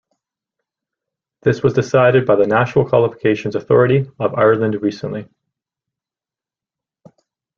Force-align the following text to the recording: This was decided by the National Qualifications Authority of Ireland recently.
This 1.43 1.61
was 1.61 1.73
decided 1.73 2.25
by 2.25 2.33
the 2.35 2.47
National 2.47 2.89
Qualifications 2.89 3.55
Authority 3.55 4.09
of 4.17 4.33
Ireland 4.33 4.81
recently. 4.81 5.29